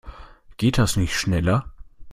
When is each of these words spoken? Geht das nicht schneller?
Geht 0.57 0.79
das 0.79 0.95
nicht 0.95 1.13
schneller? 1.15 1.71